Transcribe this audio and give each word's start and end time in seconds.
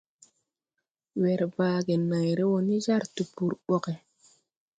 Wer 1.23 1.43
bagge 1.57 1.95
nāyre 2.09 2.49
wō 2.49 2.57
ni 2.71 2.77
jar 2.87 3.03
tpur 3.21 3.53
boge. 3.71 3.95